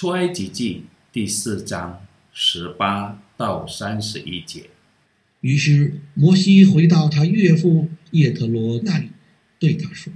[0.00, 4.70] 出埃及记第四章十八到三十一节。
[5.40, 9.08] 于是摩西回到他岳父叶特罗那里，
[9.58, 10.12] 对他说：“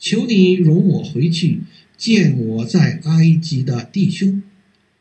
[0.00, 1.60] 求你容我回去
[1.96, 4.42] 见我在埃及的弟兄，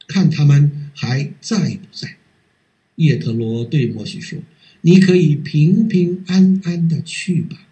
[0.08, 2.18] 看他们还在不在。”
[2.98, 4.38] 叶特罗对摩西说
[4.82, 7.68] ：“你可以平平安安的去吧。”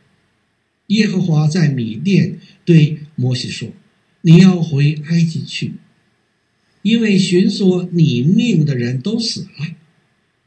[0.87, 3.69] 耶和华在米甸对摩西说
[4.21, 5.73] ：“你要回埃及去。”
[6.85, 9.75] 因为寻索你命的人都死了，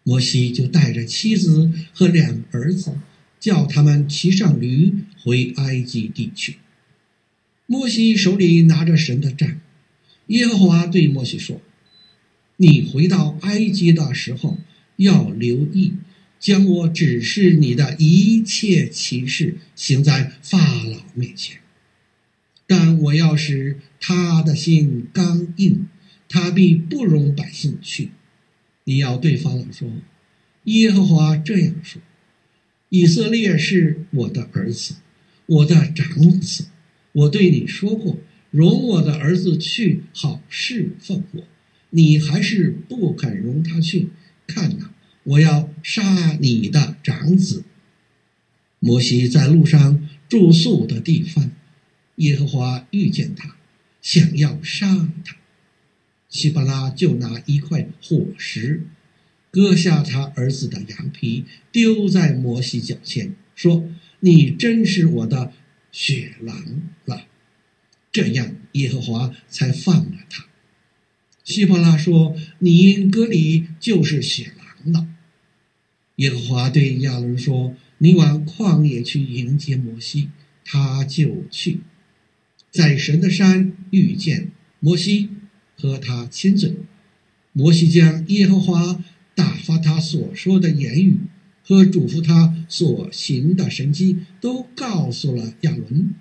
[0.05, 2.97] 摩西就带着妻子和两个儿子，
[3.41, 6.59] 叫他们骑上驴回埃及地去。
[7.67, 9.61] 摩西手里拿着神的杖，
[10.29, 11.61] 耶和华对摩西说
[12.59, 14.59] ：“你回到埃及的时候，
[14.95, 15.95] 要留意，
[16.39, 21.59] 将我指示你的一切奇事行在法老面前。
[22.69, 25.89] 但我要使他的心刚硬。”
[26.29, 28.11] 他必不容百姓去。
[28.85, 29.91] 你要对法老说
[30.65, 32.01] ：“耶和华这样说：
[32.91, 34.95] 以色列是我的儿子，
[35.47, 36.67] 我的长子。
[37.13, 38.19] 我对你说过，
[38.51, 41.45] 容我的儿子去，好侍奉我。
[41.91, 44.11] 你还是不肯容他去。
[44.47, 44.93] 看哪，
[45.25, 47.65] 我要杀你的长子。”
[48.81, 51.51] 摩西在路上住宿的地方，
[52.17, 53.57] 耶和华遇见他，
[54.01, 55.37] 想要杀他。
[56.29, 58.83] 希巴拉就拿一块火石，
[59.51, 63.89] 割下他儿子的羊皮，丢在摩西脚前，说
[64.21, 65.53] ：“你真是我的
[65.91, 67.27] 血狼了。”
[68.13, 70.47] 这样，耶和华才放了他。
[71.45, 75.09] 希伯拉说：“你因割礼就是血狼了。”
[76.17, 80.29] 耶和华对亚伦说：“你往旷野去迎接摩西。”
[80.71, 81.81] 他就去，
[82.71, 84.51] 在神的山遇见
[84.81, 85.31] 摩西。
[85.81, 86.75] 和他亲嘴，
[87.53, 89.03] 摩西将耶和华
[89.35, 91.19] 打发他所说的言语
[91.63, 96.15] 和嘱咐他所行的神迹都告诉了亚伦。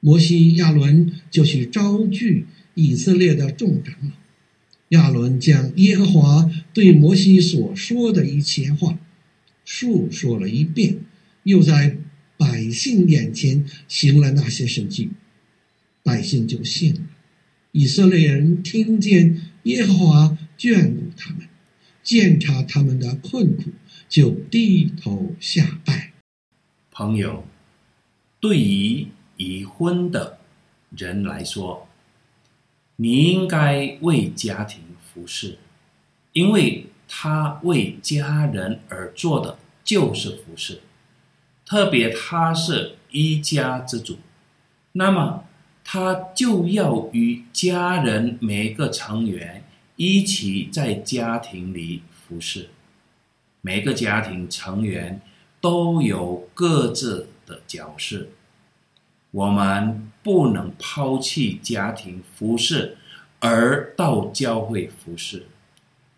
[0.00, 4.10] 摩西、亚伦就去招聚以色列的众长老。
[4.90, 8.98] 亚伦将耶和华对摩西所说的一切话
[9.64, 11.00] 述说了一遍，
[11.42, 11.96] 又在
[12.36, 15.10] 百姓眼前行了那些神迹，
[16.04, 17.00] 百姓就信了。
[17.78, 21.48] 以色列人听见耶和华眷顾他们，
[22.02, 23.70] 鉴察他们的困苦，
[24.08, 26.10] 就低头下拜。
[26.90, 27.44] 朋友，
[28.40, 29.06] 对于
[29.36, 30.38] 已婚的
[30.90, 31.86] 人来说，
[32.96, 35.58] 你应该为家庭服侍，
[36.32, 40.80] 因为他为家人而做的就是服侍，
[41.64, 44.18] 特别他是一家之主，
[44.90, 45.44] 那么。
[45.90, 49.64] 他就要与家人每个成员
[49.96, 52.68] 一起在家庭里服侍。
[53.62, 55.22] 每个家庭成员
[55.62, 58.26] 都有各自的角色，
[59.30, 62.98] 我们不能抛弃家庭服侍
[63.40, 65.46] 而到教会服侍，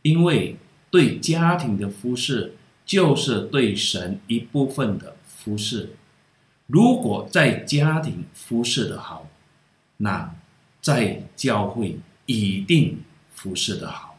[0.02, 0.56] 因为
[0.90, 5.90] 对家庭的服侍就是对神一部分的服侍。
[6.66, 9.28] 如果在家庭服侍得好，
[10.02, 10.34] 那
[10.80, 13.02] 在教会一定
[13.34, 14.18] 服侍的好。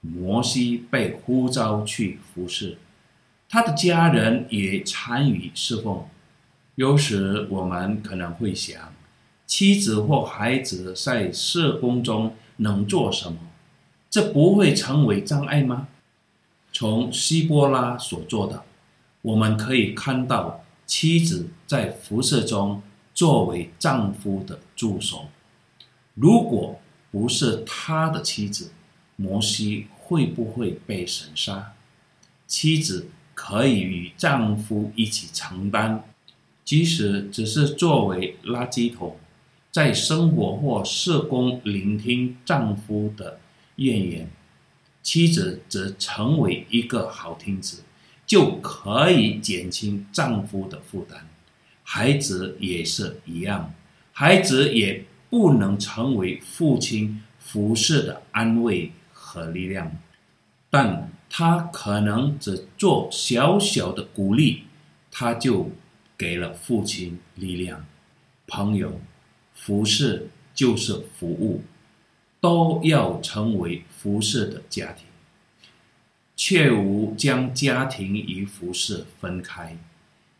[0.00, 2.78] 摩西被呼召去服侍，
[3.48, 6.04] 他的家人也参与侍奉。
[6.76, 8.94] 有时我们可能会想，
[9.46, 13.38] 妻子或孩子在社工中能做什么？
[14.08, 15.88] 这不会成为障碍吗？
[16.72, 18.62] 从希波拉所做的，
[19.22, 22.80] 我们可以看到妻子在服侍中。
[23.18, 25.26] 作为丈夫的助手，
[26.14, 26.78] 如果
[27.10, 28.70] 不是他的妻子，
[29.16, 31.72] 摩西会不会被神杀？
[32.46, 36.04] 妻子可以与丈夫一起承担，
[36.64, 39.16] 即使只是作为垃圾桶，
[39.72, 43.40] 在生活或事工聆听丈夫的
[43.74, 44.30] 怨言，
[45.02, 47.78] 妻子则成为一个好听者，
[48.24, 51.26] 就可以减轻丈夫的负担。
[51.90, 53.72] 孩子也是一样，
[54.12, 59.90] 孩子也不能成为父亲服侍的安慰和力量，
[60.68, 64.64] 但他可能只做小小的鼓励，
[65.10, 65.70] 他就
[66.18, 67.86] 给了父亲力量。
[68.46, 69.00] 朋友，
[69.54, 71.62] 服侍就是服务，
[72.38, 75.06] 都要成为服侍的家庭，
[76.36, 79.78] 切勿将家庭与服侍分开，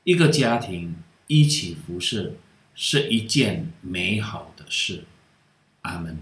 [0.04, 0.94] 一个家庭。
[1.28, 2.36] 一起服侍
[2.74, 5.04] 是一件美好的事，
[5.82, 6.18] 阿门。